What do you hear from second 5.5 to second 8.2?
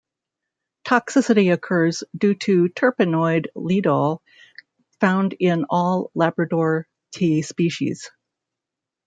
all Labrador tea species.